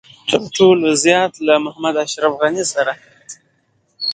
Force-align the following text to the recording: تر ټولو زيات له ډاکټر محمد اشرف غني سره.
تر 0.29 0.41
ټولو 0.57 0.87
زيات 1.03 1.33
له 1.35 1.39
ډاکټر 1.53 1.57
محمد 1.65 1.95
اشرف 2.05 2.33
غني 2.41 2.63
سره. 2.73 2.93